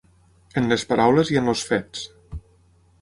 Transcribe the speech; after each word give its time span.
En 0.61 0.69
les 0.71 0.85
paraules 0.93 1.31
i 1.35 1.39
en 1.43 1.53
els 1.53 1.63
fets. 1.73 2.09